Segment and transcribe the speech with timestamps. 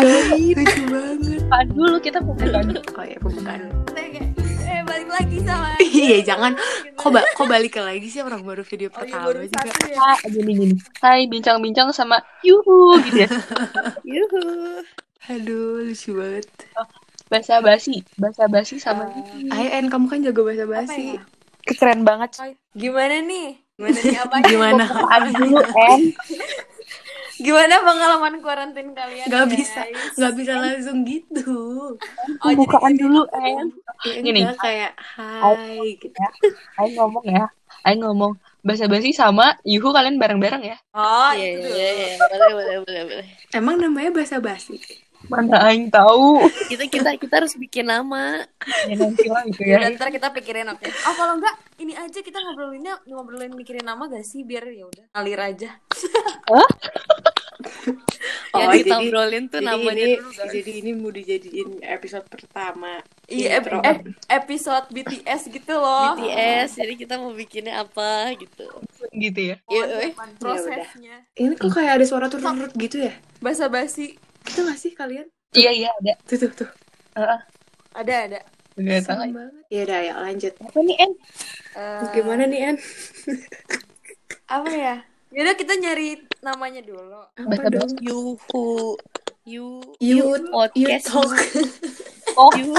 [0.00, 1.40] Coy, lucu banget.
[1.44, 3.60] Apaan dulu kita pembukaan oh ya pembukaan.
[3.92, 4.32] Kayak,
[4.64, 5.68] eh balik lagi sama
[6.00, 6.52] iya jangan.
[6.96, 9.60] Kok ba- kok balik lagi sih orang baru video oh iya pertama juga?
[9.84, 9.96] ya?
[10.00, 10.74] Ah, gini gini.
[11.04, 13.30] Hai, bincang-bincang sama Yuhu gitu ya.
[14.16, 14.80] yuhu.
[15.28, 16.46] Aduh lucu banget.
[17.28, 19.06] Bahasa basi, bahasa basi sama
[19.52, 21.22] Ayo En kamu kan jago bahasa basi ya?
[21.76, 22.40] Keren banget.
[22.72, 23.60] gimana nih?
[23.76, 24.36] Gimana nih apa?
[24.48, 24.84] Gimana?
[25.36, 26.00] Dulu, En?
[27.40, 29.52] Gimana pengalaman kuarantin kalian nggak guys?
[29.56, 29.80] bisa
[30.14, 31.56] nggak bisa langsung gitu
[31.96, 31.96] oh,
[32.42, 33.00] jadi Pembukaan gini.
[33.00, 33.66] dulu, En.
[34.02, 34.40] ya, Gini.
[34.44, 36.16] enggak kayak hai gitu
[36.76, 37.44] Ayo ngomong ya.
[37.80, 38.32] Ayo ngomong.
[38.60, 40.76] Bahasa basi sama Yuhu kalian bareng-bareng ya.
[40.92, 43.26] oh Iya, itu iya, iya, boleh, boleh, boleh, boleh.
[43.50, 44.76] emang namanya bahasa basi
[45.22, 46.40] Mana aing tahu.
[46.66, 48.40] Kita kita kita harus bikin nama.
[48.84, 49.78] Ya nanti lah gitu Ya, ya.
[49.84, 50.80] udah, ntar kita pikirin oke.
[50.80, 55.04] Oh kalau enggak ini aja kita ngobrolinnya ngobrolin mikirin nama gak sih biar ya udah
[55.12, 55.70] ngalir aja.
[56.48, 57.29] Yang
[58.50, 62.98] Oh, kita jadi- obrolin tuh jadi namanya ini, dulu jadi ini mau dijadiin episode pertama
[63.24, 66.12] Iya ep- ep- episode BTS gitu loh.
[66.14, 66.76] BTS.
[66.76, 68.66] Jadi kita mau bikinnya apa gitu.
[69.08, 69.56] Gitu ya.
[69.64, 70.12] Iya, Oh, eh.
[70.36, 71.16] prosesnya.
[71.32, 72.42] ini kok kayak ada suara turun
[72.74, 76.18] gitu ya Basa basi itu gak sih kalian Iya, iya, ada.
[76.24, 76.70] tuh tuh tuh
[77.14, 77.40] Heeh.
[77.92, 78.40] ada ada.
[78.74, 79.30] Enggak tahu.
[79.30, 81.12] Banget ya udah ya lanjut Apa nih, En?
[81.72, 82.76] Eh, gimana nih En
[84.48, 84.96] Apa ya?
[85.30, 87.22] Yaudah kita nyari namanya dulu.
[87.38, 88.98] apa dong Yuhu.
[89.46, 91.06] You you you podcast.
[91.06, 91.32] talk
[92.38, 92.74] Oh, You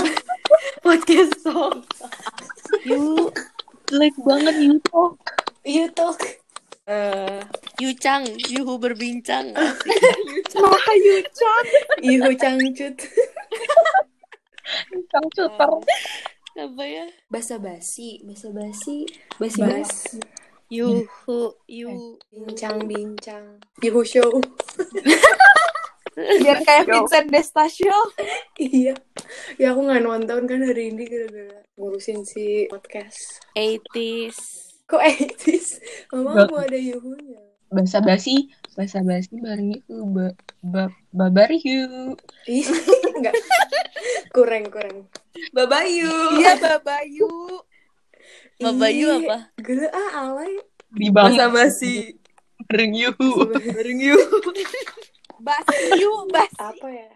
[0.83, 1.83] Podcast song.
[2.85, 3.31] you
[3.87, 5.03] jelek banget Yuhu.
[5.63, 6.19] you talk
[6.91, 7.39] Eh,
[7.79, 8.25] you Chang.
[8.51, 9.53] Yuhu berbincang.
[10.59, 11.63] Maka Yuchan.
[12.03, 12.97] you cangcut
[15.07, 15.71] Kang Cuter.
[16.51, 17.05] apa ya?
[17.31, 19.07] basa basi, basa basi,
[19.39, 19.71] basi Bas.
[19.87, 20.19] basi.
[20.71, 21.51] Yuhu.
[21.67, 22.15] You.
[22.31, 24.39] bincang bincang you show
[26.11, 27.91] Biar kayak Vincent Destasio.
[28.55, 28.95] iya
[29.55, 34.39] ya aku nggak nonton kan hari ini gara-gara ngurusin si podcast 80s.
[34.85, 35.79] kok etis
[36.11, 36.47] mama Nggak.
[36.51, 37.39] mau ada yuhunya
[37.71, 40.03] Bahasa basi, bahasa basi bareng Yuhu.
[40.11, 40.83] Ba, ba,
[41.15, 42.19] babar Yuhu.
[42.43, 42.67] Ih,
[43.15, 43.31] enggak
[44.35, 45.07] kurang kurang
[45.55, 46.11] Babayu.
[46.35, 47.31] Iya, Babayu.
[48.61, 49.37] Babayu Ih, apa?
[49.57, 50.53] gila ah alay
[50.89, 52.13] Di bangsa basi.
[52.61, 53.49] bareng Yuhu.
[53.51, 54.17] Bareng you.
[55.37, 56.51] Basiu, bas.
[56.55, 57.09] apa ya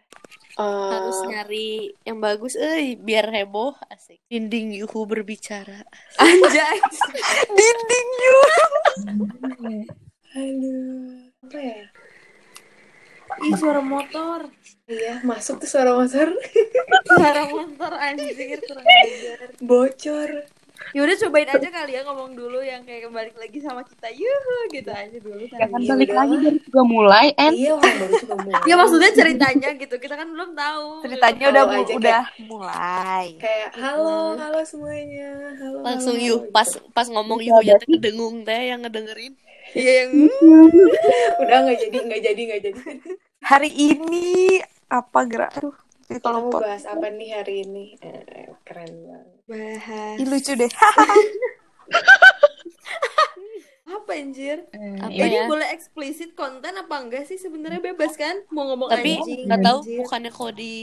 [0.57, 1.67] Harus Eh, nyari
[2.01, 4.23] yang bagus, eh biar heboh, asik.
[4.25, 5.83] Dinding Yuhu berbicara.
[6.16, 6.79] Anjay.
[7.59, 8.38] Dinding you.
[10.35, 11.83] aduh apa ya
[13.41, 14.47] Ih, suara motor.
[14.85, 16.31] iya masuk tuh suara motor
[17.06, 19.39] Suara motor anjir kurang ajar.
[19.59, 20.29] bocor
[20.95, 24.07] Yaudah cobain aja kali ya ngomong dulu yang kayak balik lagi sama kita.
[24.09, 25.44] Yuhu gitu aja dulu.
[25.45, 27.51] Jangan Iya, balik udah lagi baru juga mulai, En.
[27.53, 29.95] iya orang baru juga mulai Ya maksudnya ceritanya gitu.
[29.97, 30.88] Kita kan belum tahu.
[31.03, 36.25] ceritanya udah aja kayak- udah mulai kayak halo halo semuanya halo Langsung halo.
[36.25, 39.33] Yuh, pas pas ngomong Iya, Yuh ya berarti- kedengung teh yang ngedengerin.
[39.75, 40.12] Iya yang
[41.41, 42.79] udah nggak jadi nggak jadi nggak jadi
[43.41, 44.25] hari ini
[44.88, 45.75] apa gerak aduh
[46.06, 47.86] kita mau bahas apa nih hari ini?
[48.02, 49.40] Eh, keren banget.
[49.46, 50.72] Bahas Ih, lucu deh
[54.16, 54.58] anjir?
[54.70, 55.46] Eh, Apa Ini ya?
[55.46, 58.42] boleh eksplisit konten apa enggak sih sebenarnya bebas kan?
[58.50, 59.44] Mau ngomong Tapi anjing.
[59.46, 59.98] nggak tahu anjir.
[60.00, 60.74] bukannya kalau di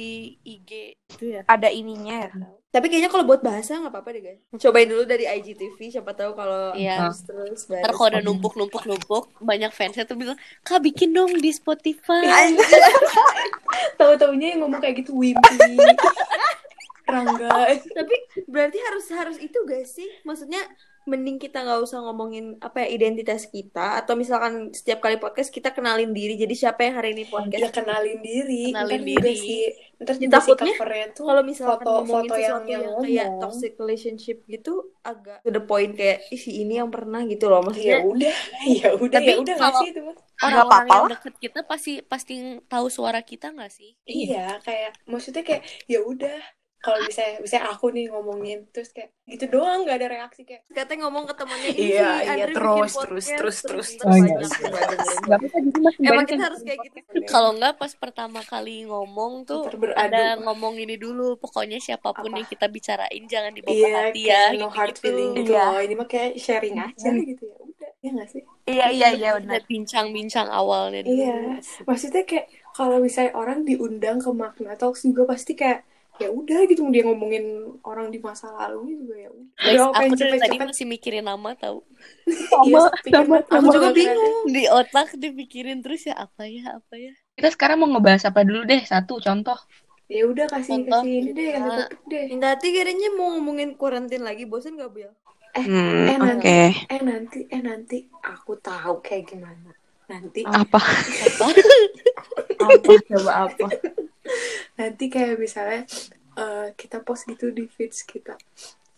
[0.42, 0.70] IG
[1.08, 1.42] itu ya.
[1.44, 2.32] ada ininya ya
[2.68, 4.40] Tapi kayaknya kalau buat bahasa nggak apa-apa deh guys.
[4.54, 7.04] Cobain dulu dari IGTV siapa tahu kalau Iya.
[7.04, 7.60] terus terus.
[7.68, 12.24] Ntar kalau udah numpuk-numpuk-numpuk, banyak fansnya tuh bilang, Kak bikin dong di Spotify.
[12.42, 12.64] Anjir.
[13.94, 15.76] tahu taunya yang ngomong kayak gitu Wimpi
[17.04, 18.14] Rangga Tapi
[18.46, 20.08] berarti harus harus itu gak sih?
[20.22, 20.62] Maksudnya
[21.04, 23.98] mending kita nggak usah ngomongin apa ya identitas kita.
[23.98, 26.34] Atau misalkan setiap kali podcast kita kenalin diri.
[26.34, 28.70] Jadi siapa yang hari ini ya podcast kenalin diri.
[28.70, 29.36] Kenalin ntar juga diri.
[29.36, 29.56] si
[29.98, 32.82] ntar Ya, juga si takutnya covernya tuh kalau misalkan foto ngomongin foto yang sesuatu yang
[32.82, 33.40] yang, kayak ngomong.
[33.40, 37.60] toxic relationship gitu agak to the point kayak "Ih, si ini yang pernah gitu loh
[37.60, 38.36] ya maksudnya udah.
[38.82, 40.02] Ya udah Tapi ya udah kalau- sih itu
[40.42, 42.34] Orang-orang apa-apa yang deket kita pasti pasti
[42.66, 43.94] tahu suara kita nggak sih?
[44.02, 46.34] iya kayak maksudnya kayak ya udah
[46.82, 51.06] kalau misalnya misalnya aku nih ngomongin terus kayak gitu doang nggak ada reaksi kayak katanya
[51.06, 53.98] ngomong ke temannya ini Iya, iya, terus, terus, terus, terus, terus.
[54.04, 56.98] Oh, masih emang kita harus kayak gitu
[57.30, 59.62] Kalau nggak pas pertama kali ngomong tuh
[59.94, 61.38] ada ngomong ini dulu.
[61.38, 62.38] Pokoknya siapa pun Apa?
[62.42, 64.42] yang kita bicarain jangan dibawa iya hati ya.
[64.58, 65.64] no hard feeling gitu Iya.
[65.70, 69.28] loh ini mah kayak sharing aja gitu ya udah ya nggak sih iya iya iya
[69.38, 71.00] benar Ada bincang-bincang awalnya.
[71.06, 71.34] Iya,
[71.88, 72.46] maksudnya kayak
[72.76, 75.84] kalau misalnya orang diundang ke Magna Talks juga pasti kayak
[76.20, 77.44] ya udah gitu dia ngomongin
[77.82, 79.50] orang di masa lalu juga ya udah.
[80.02, 81.82] Aku dari tadi masih mikirin nama tahu.
[82.62, 83.44] Iya, Sama, pikir sama, banget.
[83.52, 87.12] aku juga bingung Di otak dipikirin terus ya apa ya apa ya.
[87.36, 88.80] Kita sekarang mau ngebahas apa dulu deh?
[88.84, 89.58] Satu contoh.
[90.12, 92.24] Ya udah kasih Contoh kasih ini deh, kasih topik deh.
[92.44, 95.10] Hati kayaknya mau ngomongin kuarantin lagi, bosan gak, Bil?
[95.56, 96.28] Hmm, Eh oke.
[96.28, 96.48] nanti,
[96.92, 99.70] eh nanti, eh nanti aku tahu kayak gimana.
[100.10, 100.80] Nanti, Apa?
[102.60, 102.92] Apa?
[103.08, 103.66] Coba apa?
[104.78, 105.84] Nanti kayak misalnya
[106.38, 108.36] eh, kita post gitu di feeds kita.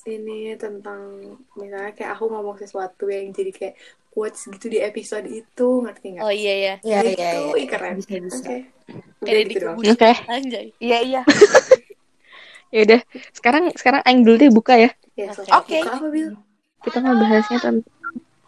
[0.05, 1.19] Ini tentang
[1.57, 3.75] misalnya kayak aku ngomong sesuatu yang jadi kayak
[4.13, 6.23] quotes gitu di episode itu, ngerti nggak?
[6.23, 6.75] Oh iya ya.
[6.87, 7.59] Iya, Gitu, iya, iya.
[7.59, 7.95] ih, keren.
[7.99, 8.39] Bisa, bisa.
[8.39, 9.33] Oke.
[9.49, 10.13] Gitu di Oke.
[10.31, 10.67] Anjay.
[10.79, 11.23] Iya, iya.
[12.75, 13.01] Ya udah.
[13.31, 14.91] Sekarang sekarang Aing dulu deh buka ya.
[15.15, 15.47] Ya, Oke.
[15.47, 15.55] selesai.
[15.63, 15.79] Oke.
[15.79, 16.29] Buka apa, Bil?
[16.83, 17.87] Kita ngebahasnya tentang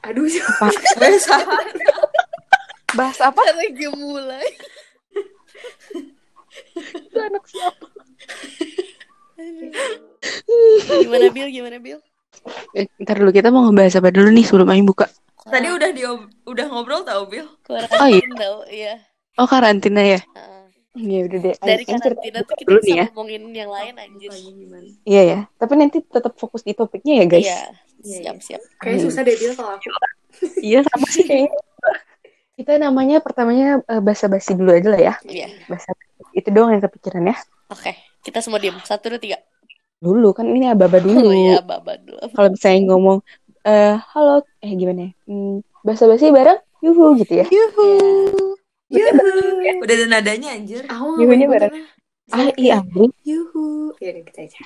[0.02, 0.66] Aduh, apa?
[2.98, 3.42] Bahas apa?
[3.54, 4.46] Lagi mulai.
[6.76, 7.86] Itu anak siapa?
[11.02, 11.48] Gimana Bil?
[11.52, 11.98] Gimana Bil?
[12.76, 15.08] Eh, ntar dulu kita mau ngebahas apa dulu nih sebelum Aing buka.
[15.46, 16.02] Tadi udah di
[16.46, 17.46] udah ngobrol tau, Bil?
[17.64, 18.22] Karantina Oh, iya.
[18.34, 18.94] tau, iya.
[19.36, 20.20] Oh karantina ya?
[20.20, 20.62] Heeh.
[20.96, 21.54] Ya udah deh.
[21.60, 23.06] Dari karantina tuh kita dulu bisa nih ya.
[23.12, 24.30] ngomongin yang lain anjir.
[24.32, 24.88] gimana?
[25.04, 25.38] Iya ya.
[25.60, 27.44] Tapi nanti tetap fokus di topiknya ya guys.
[27.46, 27.60] Iya.
[28.06, 28.62] Iya, Siap, siap.
[28.78, 29.88] Kayaknya susah deh, Bil, kalau aku.
[30.60, 31.52] Iya sama sih kayaknya.
[32.56, 35.14] Kita namanya pertamanya eh, basa-basi dulu aja lah ya.
[35.28, 35.48] Iya.
[35.68, 35.92] Basa
[36.36, 37.36] itu doang yang kepikiran ya.
[37.72, 37.96] Oke.
[38.20, 38.76] Kita semua diem.
[38.84, 39.38] Satu, dua, tiga.
[39.96, 41.24] Dulu kan ini aba-aba dulu.
[41.24, 42.20] Oh iya, baba dulu.
[42.36, 43.18] Kalau misalnya ngomong
[43.64, 45.10] eh halo eh gimana ya?
[45.24, 47.46] Hmm, basa-basi bareng yuhu gitu ya.
[47.48, 47.88] Yuhu.
[48.92, 49.26] Yuhu.
[49.80, 50.84] Udah ada nadanya anjir.
[50.84, 51.72] Aku Yuhunya bareng.
[52.28, 52.84] Ah iya.
[53.24, 53.96] Yuhu.
[53.96, 54.58] Ya udah kita aja.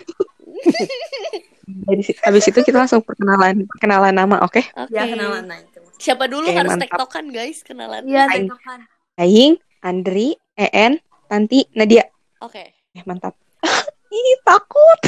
[1.70, 4.58] Dari situ, habis itu kita langsung perkenalan perkenalan nama, oke?
[4.58, 4.90] Oke.
[4.90, 5.78] Ya kenalan nah itu.
[6.02, 6.90] Siapa dulu Oke, harus mantap.
[6.90, 8.02] tektokan guys kenalan.
[8.02, 8.88] Iya, tektokan.
[9.14, 10.98] Aing, Andri, En,
[11.30, 12.02] Tanti, Nadia.
[12.42, 12.74] Oke.
[12.74, 13.38] Eh, mantap.
[14.10, 14.98] Ih, takut.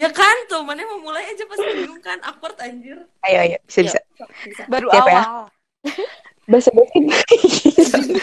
[0.00, 3.04] Ya kan, tuh mana mau mulai aja pasti bingung kan, awkward anjir.
[3.28, 4.00] Ayo, ayo, bisa bisa.
[4.48, 4.64] Bisa.
[4.72, 5.22] Baru Siapa ya?
[5.28, 5.46] awal.
[6.48, 6.98] Basa-basi.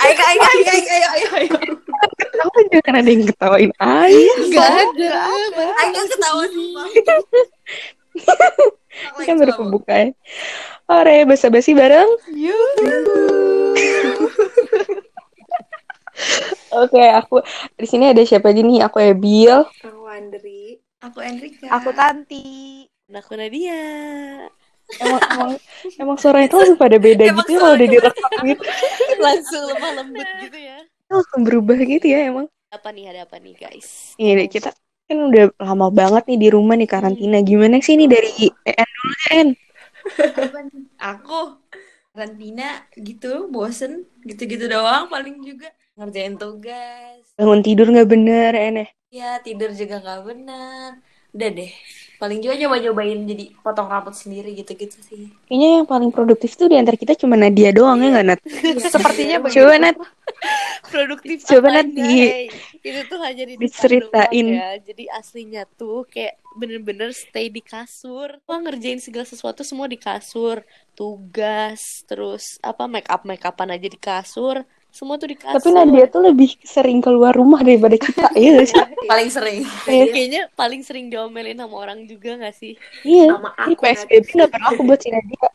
[0.04, 1.56] Ayo, ayo, ayo, ayo, ayo, ayo, ayo.
[2.20, 4.38] Kenapa jangan ada yang ketawain Aing?
[4.44, 5.12] Enggak ada.
[5.86, 6.88] Ayo ketawa sumpah.
[9.16, 10.08] Ini kan baru pembukaan.
[10.90, 12.10] Ore, basa-basi bareng.
[16.70, 17.42] Oke, aku
[17.74, 18.80] di sini ada siapa aja nih?
[18.86, 19.66] Aku Ebil.
[19.84, 20.78] Aku Andri.
[21.00, 21.68] Aku Enrika.
[21.80, 22.86] Aku Tanti.
[23.10, 23.82] Aku Nadia.
[24.98, 25.52] Emang, emang,
[26.02, 28.62] emang suaranya tuh langsung pada beda Emang gitu ya kalau udah direkam gitu.
[29.26, 30.78] Langsung lemah lembut gitu ya.
[31.10, 32.50] Langsung berubah gitu ya emang.
[32.74, 33.14] Apa nih?
[33.14, 34.18] Ada apa nih guys?
[34.18, 34.74] Ini deh, kita
[35.10, 37.38] kan udah lama banget nih di rumah nih karantina.
[37.46, 39.48] Gimana sih ini dari EN dulu En?
[40.98, 41.40] Aku
[42.14, 45.70] karantina gitu, bosen, gitu-gitu doang paling juga
[46.00, 47.22] ngerjain tugas.
[47.36, 48.88] Bangun tidur nggak bener, En ya?
[49.44, 50.90] Tidur juga nggak benar.
[51.30, 51.70] Udah deh,
[52.18, 55.30] paling juga nyoba-nyobain jadi potong rambut sendiri gitu-gitu sih.
[55.46, 58.40] Kayaknya yang paling produktif tuh di antara kita cuma Nadia doang ya nggak Nat?
[58.82, 59.62] Sepertinya begitu.
[59.62, 59.98] Coba Nat.
[60.90, 62.46] Produktif Coba nanti anjay?
[62.82, 64.48] Itu tuh hanya di diceritain.
[64.58, 64.82] ya.
[64.82, 68.42] Jadi aslinya tuh kayak bener-bener stay di kasur.
[68.50, 70.66] Wah ngerjain segala sesuatu semua di kasur.
[70.98, 71.78] Tugas,
[72.10, 74.66] terus apa make up make upan aja di kasur.
[74.90, 75.62] Semua tuh di kasur.
[75.62, 78.78] Tapi Nadia tuh lebih sering keluar rumah daripada kita, iya sih?
[79.06, 79.62] Paling sering.
[79.86, 80.06] Iya.
[80.10, 82.74] Kayaknya paling sering diomelin sama orang juga gak sih?
[83.06, 83.38] Iya.
[83.38, 83.82] Sama Ini aku.
[83.86, 85.50] PSBB nggak berlaku buat si Nadia.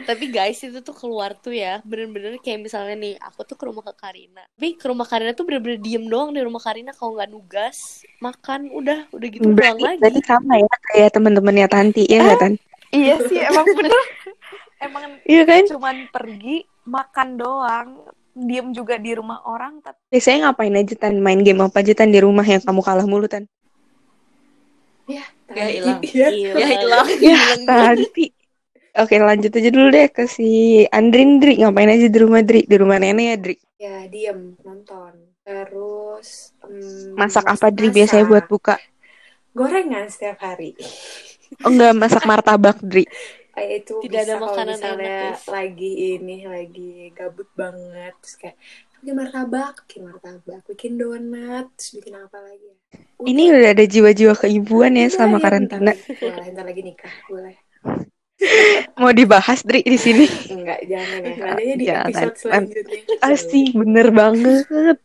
[0.00, 3.84] Tapi guys itu tuh keluar tuh ya Bener-bener kayak misalnya nih Aku tuh ke rumah
[3.84, 7.28] ke Karina Tapi ke rumah Karina tuh bener-bener diem doang di rumah Karina Kalau nggak
[7.28, 12.38] nugas Makan udah Udah gitu Berarti, lagi berarti sama ya kayak teman-temannya Tanti ya nggak
[12.40, 12.52] Tan?
[12.90, 13.94] Iya sih, emang bener.
[14.84, 15.62] Emang Iya kan?
[15.68, 17.88] cuman pergi makan doang.
[18.34, 19.82] Diem juga di rumah orang.
[19.82, 21.14] Tapi Biasanya ngapain aja Tan?
[21.18, 23.44] Main game apa aja Tan di rumah yang kamu kalah mulu Tan?
[25.10, 26.00] Ya, Ya, hilang.
[26.14, 26.28] Iya.
[26.30, 27.06] Iya Ya hilang.
[27.18, 28.26] Ya, Tanti.
[28.90, 31.58] Oke lanjut aja dulu deh ke si Andrin Dri.
[31.62, 32.66] Ngapain aja di rumah Dri?
[32.66, 33.56] Di rumah nenek ya Dri?
[33.80, 35.14] Ya, diem nonton.
[35.46, 37.96] Terus mm, Masak apa Dri masak.
[37.98, 38.76] biasanya buat buka?
[39.50, 40.78] gorengan setiap hari.
[41.66, 43.04] Oh enggak masak martabak Dri.
[43.60, 48.34] Kayak itu Tidak ada bisa kalau makanan misalnya enak, lagi ini lagi gabut banget terus
[48.40, 48.56] kayak
[49.00, 52.76] bikin martabak, bikin martabak, bikin donat, terus bikin apa lagi ya?
[53.20, 55.92] Ini udah ada jiwa-jiwa keibuan ya Udah, selama ya, karantina.
[55.92, 57.56] Boleh, ntar lagi nikah, boleh.
[59.00, 60.24] Mau dibahas Dri di sini?
[60.48, 61.34] Enggak, jangan ya.
[61.36, 62.08] Nanti aja di Jangan.
[62.08, 63.00] episode selanjutnya.
[63.20, 64.96] Pasti bener banget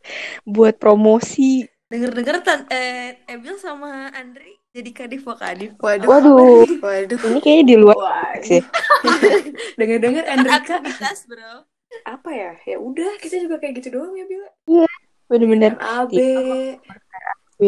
[0.48, 1.68] buat promosi.
[1.92, 5.72] Denger-denger tan eh Ebil sama Andri jadi kadif wakadif.
[5.80, 6.08] Waduh.
[6.12, 6.68] Waduh.
[6.84, 7.20] Waduh.
[7.32, 8.60] Ini kayaknya di luar sih.
[9.80, 11.64] Dengar-dengar Andrika Aktivitas bro.
[12.04, 12.52] apa ya?
[12.68, 14.52] Ya udah, kita juga kayak gitu doang ya, Bila.
[15.32, 15.80] Bener-bener.
[15.80, 16.14] AB,
[17.56, 17.62] B,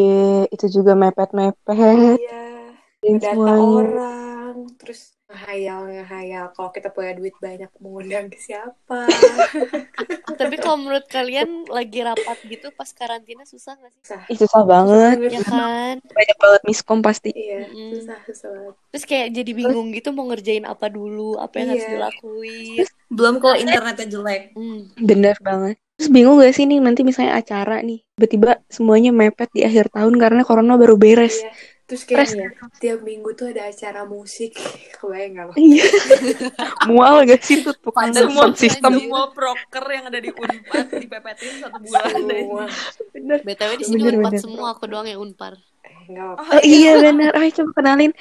[0.51, 2.19] itu juga mepet-mepet.
[2.19, 9.03] iya, Dan data orang, terus ngehayal ngehayal kalau kita punya duit banyak mengundang ke siapa
[10.39, 14.01] Tapi kalau menurut kalian lagi rapat gitu pas karantina susah gak sih?
[14.05, 15.15] susah Ih, susah banget.
[15.27, 15.95] Ya kan?
[15.99, 17.29] Banyak banget miskom pasti.
[17.33, 17.91] iya Mm-mm.
[17.99, 21.85] susah susah banget Terus kayak jadi bingung gitu mau ngerjain apa dulu, apa yang harus
[21.85, 21.93] Iya.
[21.97, 22.85] dilakuin.
[23.11, 24.41] Belum kalau internetnya jelek.
[24.55, 24.79] Hmm.
[24.95, 25.75] Bener banget.
[25.97, 27.99] Terus bingung gak sih nih nanti misalnya acara nih.
[28.15, 31.35] Tiba-tiba semuanya mepet di akhir tahun karena corona baru beres.
[31.41, 31.51] iya
[31.87, 32.31] terus kayak Stres.
[32.35, 34.51] nih ya, tiap minggu tuh ada acara musik
[34.99, 35.87] kebayang gak lo Iya.
[36.91, 38.91] Mual gak sih tuh tukang Padahal semua, system.
[38.93, 42.11] semua proker yang ada di Unpad dipepetin satu bulan.
[42.11, 42.63] semua
[43.09, 43.39] Bener.
[43.41, 44.41] BTW di sini unpad bener.
[44.43, 45.55] semua, aku doang yang unpar.
[45.81, 47.31] eh Oh iya bener.
[47.33, 48.11] Ayo coba kenalin.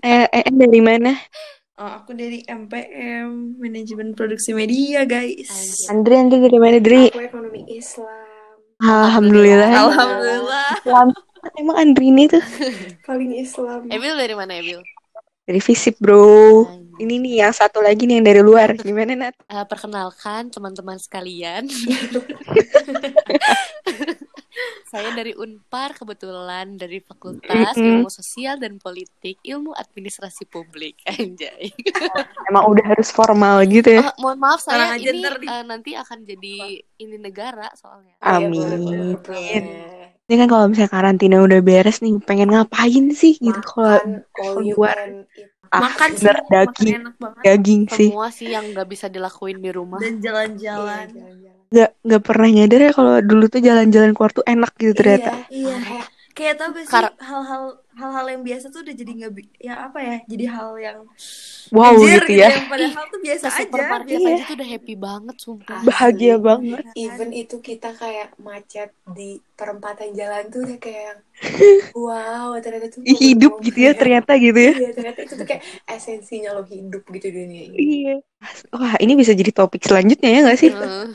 [0.00, 1.16] Eh, eh dari mana?
[1.74, 5.50] Oh, aku dari MPM, Manajemen Produksi Media, guys.
[5.88, 7.08] Andri, Andri dari mana, Dri?
[7.08, 9.70] aku ekonomi Islam Alhamdulillah.
[9.74, 10.68] Alhamdulillah.
[10.76, 11.08] Islam.
[11.60, 12.42] Emang Andri ini tuh
[13.06, 14.80] paling Islam Ebil dari mana Ebil?
[15.44, 16.64] dari fisip, bro.
[16.96, 18.72] Ini nih yang satu lagi nih yang dari luar.
[18.80, 19.34] Gimana, Nat?
[19.44, 21.68] Eh, perkenalkan teman-teman sekalian.
[24.88, 27.98] Saya dari Unpar kebetulan dari Fakultas Mm-mm.
[27.98, 31.02] Ilmu Sosial dan Politik, Ilmu Administrasi Publik.
[31.12, 31.74] Anjay.
[32.48, 34.14] Emang udah harus formal gitu ya?
[34.14, 38.14] Oh, mohon maaf saya aja, ini eh, nanti akan jadi ini negara soalnya.
[38.22, 38.54] Iya, Amin.
[38.54, 40.03] boleh, boleh, boleh.
[40.24, 44.00] Ini kan kalau misalnya karantina udah beres nih, pengen ngapain sih gitu kalau
[44.32, 44.96] keluar.
[45.68, 47.42] ah, makan sih, bener, makan daging, enak banget.
[47.44, 48.08] daging sih.
[48.08, 50.00] Semua sih yang nggak bisa dilakuin di rumah.
[50.00, 51.06] Dan Iya, jalan-jalan.
[51.12, 51.62] jalan-jalan.
[51.74, 55.32] Gak, gak pernah nyadar ya kalau dulu tuh jalan-jalan keluar tuh enak gitu ternyata.
[55.50, 56.00] iya Iya.
[56.32, 57.62] kayak tau gak sih hal-hal
[57.94, 60.16] hal-hal yang biasa tuh udah jadi nggak bi- ya apa ya?
[60.24, 60.98] Jadi hal yang
[61.68, 62.48] Wow anjir gitu ya.
[62.52, 63.60] Yang padahal tuh biasa Ke aja.
[63.60, 64.28] supermarket Iya.
[64.28, 65.78] aja tuh udah happy banget sumpah.
[65.82, 66.44] Bahagia Asli.
[66.44, 66.82] banget.
[66.94, 71.20] even itu kita kayak macet di perempatan jalan tuh udah kayak yang,
[71.96, 74.72] wow ternyata tuh Ih, Hidup gitu ya ternyata gitu ya.
[74.74, 78.14] iya ternyata itu tuh kayak esensinya lo hidup gitu di dunia ini Iya.
[78.70, 80.70] Wah ini bisa jadi topik selanjutnya ya gak sih?
[80.70, 81.08] Heeh.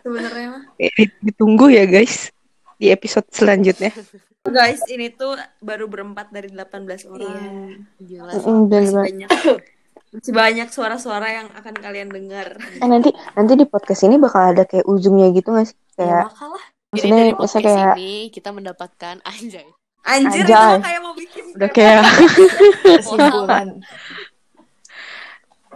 [0.00, 0.62] Sebenarnya mah.
[0.76, 2.32] Eh, di- Ditunggu ya guys
[2.74, 3.92] di episode selanjutnya.
[4.42, 7.30] Guys, ini tuh baru berempat dari 18 orang.
[7.30, 8.26] Iya.
[8.26, 8.32] Gila.
[8.34, 9.30] Mm, Masih ba- banyak
[10.12, 12.58] masih banyak suara-suara yang akan kalian dengar.
[12.76, 15.78] Eh nanti nanti di podcast ini bakal ada kayak ujungnya gitu gak sih?
[15.94, 16.64] Ya Kayak bakal lah.
[16.92, 19.68] Jadi maksudnya dari podcast kayak ini kita mendapatkan anjay.
[20.02, 20.74] Anjir, Anjay.
[20.82, 22.02] kayak mau bikin udah kayak
[22.82, 23.68] kesimpulan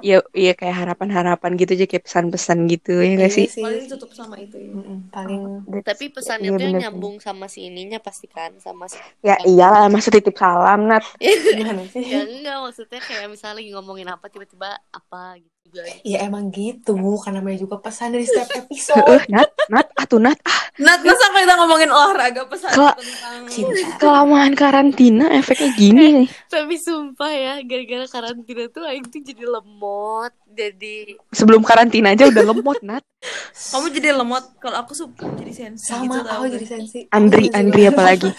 [0.08, 3.46] ya iya kayak harapan-harapan gitu aja kayak pesan-pesan gitu ya gak Iya sih?
[3.54, 3.64] sih.
[3.64, 4.76] paling tutup sama itu ya.
[4.76, 5.42] Mm-mm, paling
[5.86, 9.36] Tapi pesannya Iya, tuh yang bener, nyambung sama si ininya pasti kan sama si Ya
[9.42, 11.04] iyalah masa titip salam Nat.
[11.56, 15.82] gimana sih ya enggak maksudnya kayak misalnya lagi ngomongin apa tiba-tiba apa gitu juga.
[16.00, 20.38] ya emang gitu karena namanya juga pesan dari setiap Eh, episode Nat, Nat, atuh Nat,
[20.42, 26.28] ah, Nat, masa kita ngomongin olahraga pesan Kela- tentang cinta kelamaan karantina efeknya gini nih.
[26.46, 32.44] Tapi sumpah ya gara-gara karantina tuh Aing tuh jadi lemot jadi Sebelum karantina aja udah
[32.46, 33.04] lemot Nat.
[33.72, 37.82] Kamu jadi lemot, kalau aku suka jadi sensi sama gitu aku jadi sensi Andri, Andri
[37.88, 38.30] apalagi.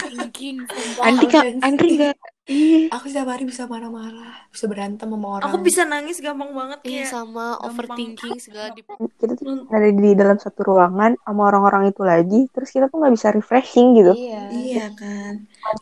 [1.01, 1.60] Andri.
[1.62, 2.15] Andri gak.
[2.47, 2.87] Iya.
[2.95, 7.03] aku setiap hari bisa marah-marah bisa berantem sama orang Aku bisa nangis gampang banget Iya
[7.03, 7.65] kayak sama gampang.
[7.67, 8.81] overthinking segala di
[9.19, 13.13] Kita tuh ada di dalam satu ruangan sama orang-orang itu lagi, terus kita tuh nggak
[13.13, 14.11] bisa refreshing gitu.
[14.15, 15.33] iya Iya kan.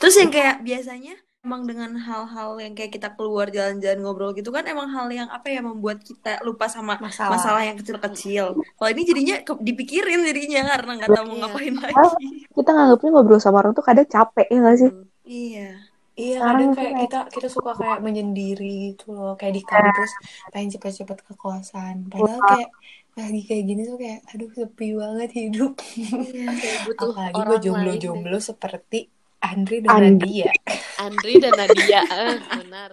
[0.02, 1.14] Terus yang kayak biasanya
[1.46, 5.46] emang dengan hal-hal yang kayak kita keluar jalan-jalan ngobrol gitu kan emang hal yang apa
[5.54, 8.58] ya membuat kita lupa sama masalah, masalah yang kecil-kecil.
[8.58, 11.42] Kalau ini jadinya ke- dipikirin jadinya karena nggak tahu mau Iya.
[11.46, 12.26] ngapain lagi.
[12.50, 14.92] Kita nganggapnya ngobrol sama orang tuh kadang capek ya gak sih?
[15.22, 15.70] Iya.
[16.16, 20.12] Iya, Sekarang kadang kayak kayak- kita kita suka kayak menyendiri gitu loh, kayak di kampus
[20.48, 22.08] pengen cepet-cepet ke kosan.
[22.08, 22.70] Padahal kayak
[23.16, 25.74] lagi kayak gini tuh kayak aduh sepi banget hidup.
[25.96, 26.48] Iya.
[26.56, 29.00] kayak butuh Apalagi gue jomblo-jomblo seperti
[29.38, 30.08] Andri dan Andri.
[30.10, 30.52] Nadia.
[31.06, 32.92] Andri dan Nadia eh, benar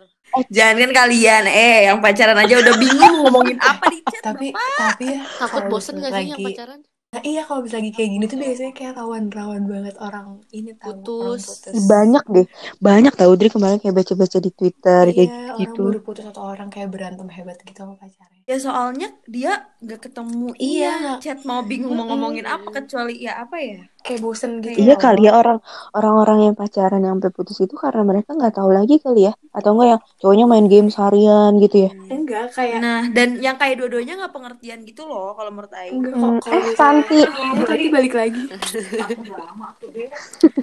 [0.49, 4.25] Jangan kan kalian eh yang pacaran aja udah bingung ngomongin apa di chat.
[4.25, 6.81] Tapi tapi ya takut bosen gak sih yang lagi pacaran
[7.13, 10.27] Nah, iya kalau bisa lagi kayak gini tuh biasanya kayak rawan-rawan banget orang
[10.59, 11.41] ini tahu orang Putus.
[11.45, 11.75] putus.
[11.93, 12.47] Banyak deh,
[12.89, 15.83] banyak tau Dri kemarin kayak baca-baca di Twitter kayak Iya, orang gitu.
[15.93, 18.42] baru putus atau orang kayak berantem hebat gitu sama pacarnya.
[18.43, 21.23] Ya soalnya dia nggak ketemu Iya.
[21.23, 23.87] chat mau bingung mau ngomongin apa kecuali ya apa ya?
[24.03, 24.83] Kayak bosen gitu.
[24.83, 25.63] Iya kali ya orang
[25.95, 29.79] orang-orang yang pacaran yang sampai putus itu karena mereka nggak tahu lagi kali ya, atau
[29.79, 31.91] enggak yang cowoknya main game seharian gitu ya.
[32.11, 36.03] Enggak kayak Nah, dan yang kayak dua-duanya nggak pengertian gitu loh kalau menurut Aing.
[36.03, 37.21] enggak Hmm, kok eh Santi,
[37.63, 38.43] tadi balik lagi.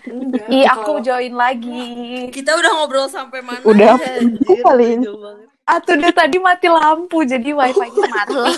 [0.10, 0.48] Enggak.
[0.52, 2.28] Ih, aku join lagi.
[2.34, 3.64] Kita udah ngobrol sampai mana?
[3.64, 5.06] udah Anjir, kali ini.
[5.70, 8.34] Atuh udah tadi mati lampu, jadi wifi-nya mati.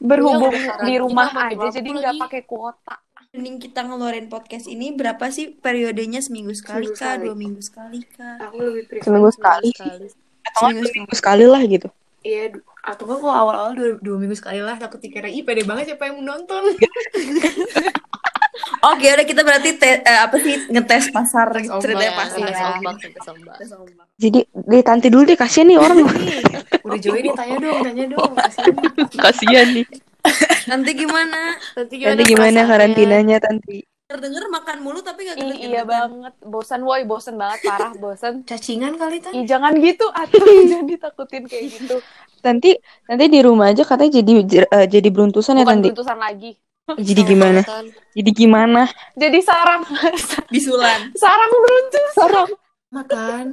[0.00, 2.96] Berhubung Iya, di rumah aja, lampu jadi nggak pakai kuota.
[3.30, 7.24] Mending kita ngeluarin podcast ini berapa sih periodenya seminggu sekali Seminggu kah, sekali.
[7.26, 8.34] dua minggu sekali kah?
[8.42, 9.68] aku lebih prefer Seminggu sekali.
[9.70, 11.88] Atau Seminggu dua minggu sekali lah gitu.
[12.20, 12.44] Iya,
[12.80, 16.10] atau enggak kalau awal-awal dua, dua minggu sekali lah takut dikira ih pede banget siapa
[16.10, 16.62] yang menonton.
[18.80, 22.38] Oke, udah kita berarti te- eh, apa sih ngetes pasar ombak ceritanya ya, pasar.
[22.40, 23.70] tes ombak, tes.
[24.20, 25.98] Jadi di Tanti dulu deh kasihan nih orang.
[26.84, 28.32] Udah Joey nih tanya dong, tanya dong.
[28.36, 28.74] Kasihan.
[29.20, 29.86] kasihan nih.
[30.68, 31.40] Nanti gimana?
[31.76, 33.84] Nanti Nanti gimana karantinanya Tanti?
[34.10, 36.34] Terdengar makan mulu tapi gak gendut iya banget.
[36.42, 38.42] Bosan woi, bosan banget parah, bosan.
[38.42, 39.30] Cacingan kali tan.
[39.38, 41.96] Ih, jangan gitu atuh, jangan ditakutin kayak gitu.
[42.42, 42.74] Tanti
[43.06, 44.32] nanti di rumah aja katanya jadi
[44.66, 45.88] eh, jadi beruntusan ya Bukan Tanti.
[45.94, 46.50] beruntusan lagi.
[46.96, 47.60] Jadi gimana?
[48.10, 48.82] Jadi gimana?
[49.14, 49.82] Jadi sarang
[50.48, 51.12] Bisulan.
[51.14, 52.10] sarang beruntus.
[52.12, 52.50] Sarang.
[52.90, 53.46] Makan.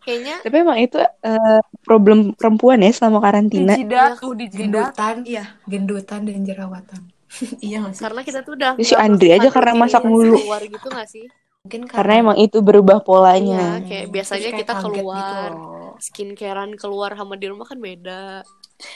[0.00, 3.72] Kayaknya Tapi emang itu eh, problem perempuan ya selama karantina.
[3.72, 4.60] Dijidat, tuh dijidat.
[4.92, 5.44] Gendutan, Iya.
[5.64, 7.02] gendutan dan jerawatan.
[7.64, 8.02] Iya nggak sih?
[8.04, 10.36] karena kita tuh udah si Andri aja karena masak mulu.
[10.36, 11.24] keluar gitu gak sih?
[11.64, 13.64] Mungkin Karena emang itu berubah Iya, polanya.
[13.80, 18.44] kayak Terus biasanya kayak kita kaget keluar gitu skincarean keluar sama di rumah kan beda.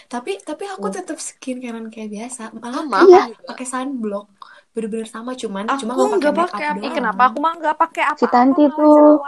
[0.06, 2.52] Tapi tapi aku tetap skincarean kayak biasa.
[2.52, 3.46] Malah Sama iya, aku juga.
[3.48, 4.28] pakai sunblock.
[4.68, 6.94] Bener-bener sama cuman Aku cuma nggak pakai pakai apa- doang.
[6.94, 8.20] kenapa aku mah nggak pakai apa-apa?
[8.20, 9.18] Si Tanti tuh.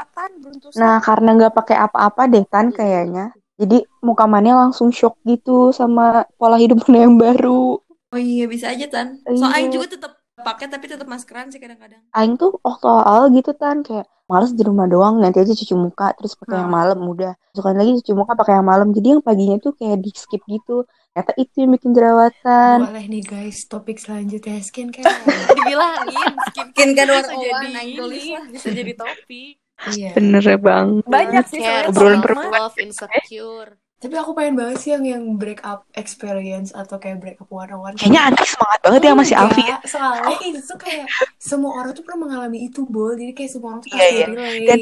[0.76, 3.24] Nah, karena nggak pakai apa-apa deh kan kayaknya.
[3.56, 7.76] Jadi muka mannya langsung shock gitu sama pola hidup mana yang baru.
[8.10, 9.22] Oh iya bisa aja Tan.
[9.28, 9.54] So Iya.
[9.54, 12.00] Aing juga tetap pakai tapi tetap maskeran sih kadang-kadang.
[12.12, 16.14] Aing tuh waktu awal gitu kan kayak males di rumah doang nanti aja cuci muka
[16.14, 16.78] terus pakai yang Hmm.
[16.78, 20.10] malam udah besokan lagi cuci muka pakai yang malam jadi yang paginya tuh kayak di
[20.14, 25.02] skip gitu ternyata itu yang bikin jerawatan Boleh nih guys, topik selanjutnya skincare.
[25.58, 29.54] Dibilangin skincare 101, jadi ini, bisa jadi topik.
[29.90, 30.10] iya.
[30.14, 32.52] bener banget Banyak sih obrolan perempuan.
[32.54, 33.70] love, insecure.
[34.00, 37.68] Tapi aku pengen banget sih yang yang break up experience atau kayak break up one
[37.68, 37.94] on one.
[38.00, 41.04] kayaknya Andri semangat banget ya masih Alfi ya Soalnya itu tuh kayak
[41.36, 43.12] semua orang tuh pernah mengalami itu, Bol.
[43.12, 44.26] Jadi kayak semua orang tuh Iya, pasti iya.
[44.32, 44.64] relate.
[44.64, 44.78] Dan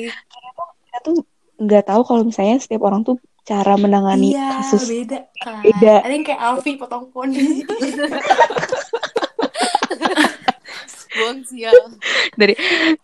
[0.87, 1.17] kita tuh
[1.59, 5.65] nggak tahu kalau misalnya setiap orang tuh cara menangani iya, kasus beda kan.
[5.67, 5.95] Beda.
[6.05, 7.65] Ada yang kayak Alfi potong poni.
[11.19, 11.75] Buang sial.
[12.39, 12.55] dari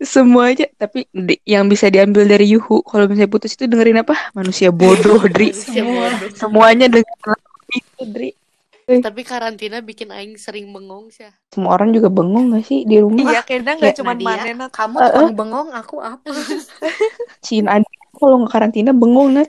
[0.01, 4.15] semua aja tapi di- yang bisa diambil dari Yuhu kalau misalnya putus itu dengerin apa
[4.39, 6.31] manusia bodoh Dri bodoh.
[6.39, 7.43] semuanya dengerin
[7.75, 8.31] itu Dri
[8.85, 11.25] Tapi karantina bikin aing sering bengong sih.
[11.51, 14.67] semua orang juga bengong gak sih di rumah Iya, kayaknya nggak Kayak cuma Manena.
[14.69, 16.31] Kamu Eh, tukang bengong, aku apa?
[17.47, 19.49] Cin Adi kalau nggak karantina bengong Nat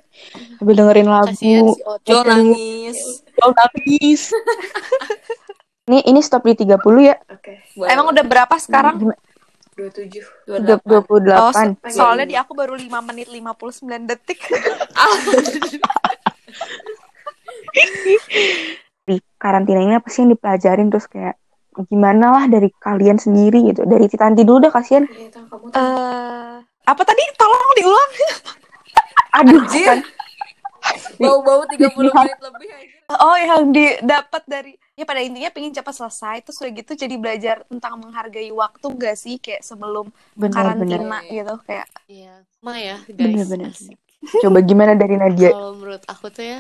[0.58, 2.10] sambil dengerin lagu Kasihan si Ocha.
[2.10, 2.98] Jo nangis.
[3.44, 4.22] Oh, nangis
[5.86, 8.98] ini ini stop di 30 ya Oke, Emang udah berapa sekarang?
[8.98, 9.22] Gimana?
[9.78, 10.24] 27.
[10.48, 11.94] Tiga- 28 Oh, so- Pagi.
[11.94, 14.40] soalnya di aku baru 5 menit 59 detik.
[19.06, 21.38] di karantina ini apa sih yang dipelajarin terus kayak
[21.86, 25.30] gimana lah dari kalian sendiri gitu dari Titanti dulu dah kasihan Iya.
[25.76, 27.24] Eh, apa tadi?
[27.36, 28.12] Tolong diulang.
[29.38, 29.98] aduh Anjir.
[31.18, 32.98] Bau-bau 30 menit lebih aja.
[33.12, 37.68] Oh, yang didapat dari ya pada intinya pengen cepat selesai terus udah gitu jadi belajar
[37.68, 40.08] tentang menghargai waktu gak sih kayak sebelum
[40.40, 43.52] bener-bener karantina gitu kayak Iya, Ma ya, guys.
[43.52, 44.00] Asik.
[44.42, 46.60] coba gimana dari Nadia Kalau menurut aku tuh ya,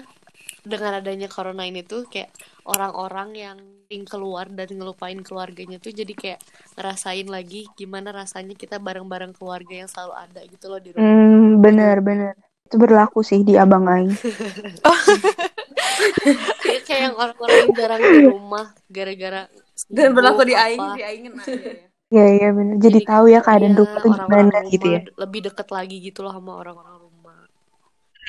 [0.67, 2.29] dengan adanya corona ini tuh kayak
[2.67, 6.39] orang-orang yang sering keluar dan ngelupain keluarganya tuh jadi kayak
[6.73, 11.05] ngerasain lagi gimana rasanya kita bareng-bareng keluarga yang selalu ada gitu loh di rumah.
[11.05, 12.33] hmm, bener-bener
[12.65, 14.17] itu berlaku sih di abang Aing
[16.85, 19.41] Kayak, yang orang-orang jarang di rumah gara-gara
[19.89, 21.87] Dan berlaku di aing, di aingin aja ya.
[22.13, 22.75] Iya iya bener.
[22.79, 25.01] Jadi tahu ya keadaan iya, rumah tuh gimana gitu ya.
[25.17, 27.35] lebih deket lagi gitu loh sama orang-orang rumah.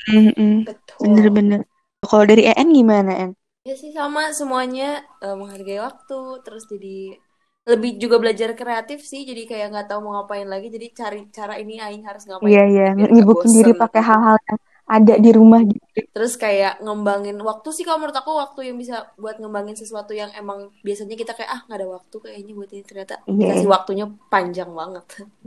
[0.08, 0.64] Mm-mm.
[0.64, 0.96] Betul.
[1.04, 1.60] Bener-bener.
[2.00, 3.30] Kalau dari EN gimana En?
[3.66, 7.18] Ya sih sama semuanya eh, menghargai waktu terus jadi
[7.66, 11.58] lebih juga belajar kreatif sih jadi kayak nggak tahu mau ngapain lagi jadi cari cara
[11.58, 12.86] ini aing harus ngapain Iya iya.
[12.94, 15.82] Nyibukin diri pakai hal-hal yang ada di rumah gitu.
[16.14, 20.30] terus kayak ngembangin waktu sih kalau menurut aku waktu yang bisa buat ngembangin sesuatu yang
[20.32, 23.34] emang biasanya kita kayak ah nggak ada waktu kayaknya buat ini ternyata Iya.
[23.36, 25.04] dikasih waktunya panjang banget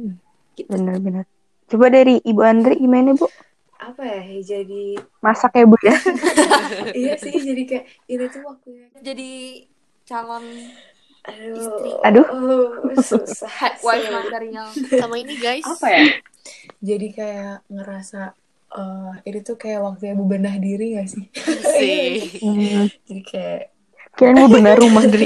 [0.60, 1.24] gitu Bener-bener.
[1.66, 3.30] Coba dari Ibu Andri gimana Bu?
[3.80, 4.22] Apa ya?
[4.44, 5.96] Jadi Masak ya Bu ya?
[7.00, 8.92] iya sih jadi kayak ini tuh waktunya.
[9.00, 9.32] jadi
[10.04, 10.44] calon
[11.20, 11.56] Aduh.
[11.56, 11.92] Istri.
[12.04, 12.26] Aduh.
[12.26, 13.76] Oh, susah.
[13.80, 15.64] wife material Sama ini guys.
[15.64, 16.04] apa ya?
[16.82, 18.34] Jadi kayak ngerasa
[18.70, 21.26] eh ini tuh kayak waktunya bebenah diri gak sih?
[21.80, 22.42] Sih.
[22.44, 22.86] Hmm.
[23.10, 23.64] Jadi kayak
[24.18, 25.26] Kirain mau benar rumah Dri.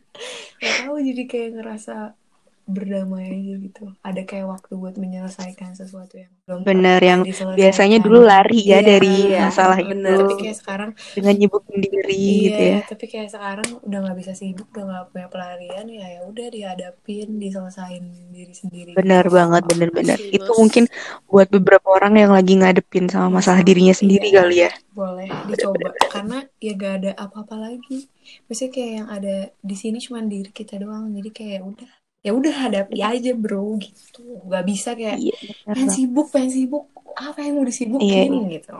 [0.64, 2.16] gak tahu jadi kayak ngerasa
[2.64, 7.20] berdamai aja gitu ada kayak waktu buat menyelesaikan sesuatu yang belum Bener, pernah yang
[7.56, 10.16] biasanya dulu lari ya Iya, dari iya, masalah bener.
[10.16, 14.16] itu tapi kayak sekarang dengan nyibukin diri iya gitu ya tapi kayak sekarang udah nggak
[14.20, 19.36] bisa sibuk udah nggak punya pelarian ya ya udah dihadapin diselesain diri sendiri benar gitu.
[19.36, 20.36] banget bener-bener Serius.
[20.40, 20.84] itu mungkin
[21.28, 24.38] buat beberapa orang yang lagi ngadepin sama masalah dirinya sendiri Iya.
[24.40, 28.06] kali ya boleh dicoba karena ya gak ada apa-apa lagi
[28.46, 31.90] maksudnya kayak yang ada di sini cuma diri kita doang jadi kayak udah
[32.24, 35.36] ya udah hadapi aja bro gitu nggak bisa kayak iya
[35.68, 38.74] pengen sibuk pengen sibuk apa yang mau disibukin Iya, gitu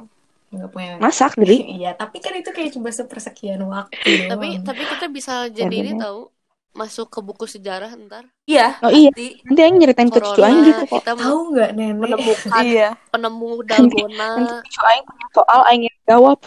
[0.55, 4.83] nggak punya masak diri iya tapi kan itu kayak cuma sepersekian waktu Tapi doang tapi
[4.89, 6.33] kita bisa jadi ini tahu
[6.75, 8.27] masuk ke buku sejarah ntar.
[8.51, 8.83] Iya.
[8.83, 11.95] oh iya Di, nanti yang nyeritain ke cucu Aing gitu kok kita tahu nggak nenek
[12.03, 12.89] menemukan Iya.
[13.15, 14.27] penemu nanti dalgona.
[14.35, 16.39] nanti cucu Aing punya soal Aing yang jawab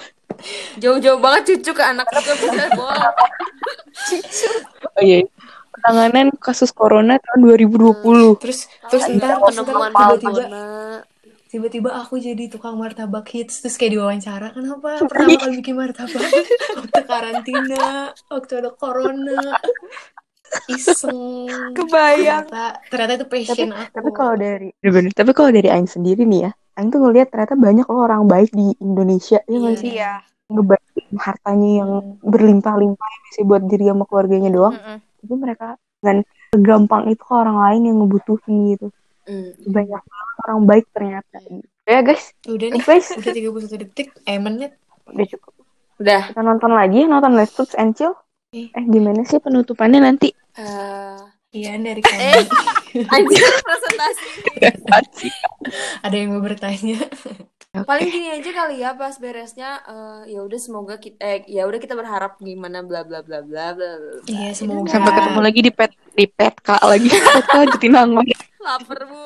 [0.78, 2.06] jauh-jauh banget cucu ke anak.
[2.76, 2.84] Wow.
[5.00, 5.24] oh iya
[5.78, 10.44] penanganan kasus corona tahun 2020 terus terus Tahu ntar nggak terus penemuan tiba-tiba
[11.48, 16.20] tiba-tiba aku jadi tukang martabak hits terus kayak diwawancara kenapa pertama kali bikin martabak
[16.78, 17.86] waktu karantina
[18.28, 19.56] waktu ada corona
[20.68, 22.48] iseng Kebayang.
[22.52, 26.48] ternyata ternyata itu passion aku tapi kalau dari bener tapi kalau dari Aing sendiri nih
[26.48, 29.82] ya Aing tuh ngeliat ternyata banyak loh orang baik di Indonesia ya nggak Iya.
[29.84, 30.12] sih Iya.
[30.48, 32.16] ngebagiin hartanya yang Hmm.
[32.24, 34.98] berlimpah-limpah ya sih buat diri sama keluarganya doang Mm-mm.
[35.22, 35.68] Tapi mereka
[36.00, 36.18] dengan
[36.54, 38.88] gampang itu ke orang lain yang ngebutuhin gitu.
[39.28, 39.52] Hmm.
[39.68, 41.36] banyak banget orang baik ternyata.
[41.84, 42.32] Ya guys.
[42.48, 44.72] Udah nih guys udah 31 detik eh menit
[45.04, 45.54] udah cukup.
[46.00, 46.22] Udah.
[46.32, 48.16] kita nonton lagi nonton Let's Talk and Chill.
[48.56, 48.72] Eh.
[48.72, 50.32] eh gimana sih penutupannya nanti?
[50.56, 51.20] Eh,
[51.52, 52.48] iya dari kami.
[53.14, 54.28] anjir presentasi.
[56.08, 57.04] ada yang mau bertanya
[57.76, 61.78] Paling gini aja kali ya pas beresnya eh, ya udah semoga kita eh ya udah
[61.78, 63.92] kita berharap gimana bla bla bla bla bla.
[64.00, 64.24] bla.
[64.26, 67.06] iya semoga sampai ketemu lagi di pet di pet kak lagi
[67.46, 68.24] kak Jatinangor
[68.64, 69.22] Lapar bu.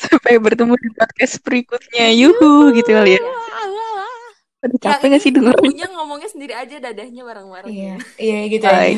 [0.00, 3.22] sampai bertemu di podcast berikutnya yuhu gitu kali ya
[4.58, 7.70] Aduh, capek gak sih denger Punya ngomongnya sendiri aja dadahnya bareng-bareng.
[7.70, 8.90] iya iya gitu aja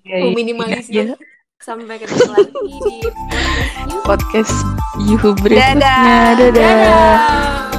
[0.00, 1.14] iya, iya.
[1.60, 2.52] Sampai ketemu lagi
[2.88, 2.96] di
[4.00, 4.54] podcast
[5.04, 6.28] yuhu berikutnya Dadah.
[6.40, 6.52] dadah.
[6.56, 7.73] Dadah.